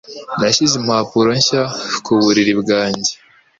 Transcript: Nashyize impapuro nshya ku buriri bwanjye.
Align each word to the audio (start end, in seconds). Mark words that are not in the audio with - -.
Nashyize 0.39 0.73
impapuro 0.81 1.29
nshya 1.39 1.61
ku 2.03 2.11
buriri 2.23 2.53
bwanjye. 2.61 3.11